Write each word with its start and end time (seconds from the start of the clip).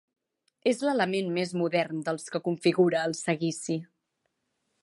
És 0.71 0.79
l'element 0.85 1.29
més 1.35 1.53
modern 1.63 2.01
dels 2.09 2.27
que 2.37 2.43
configura 2.49 3.07
el 3.11 3.17
Seguici. 3.23 3.81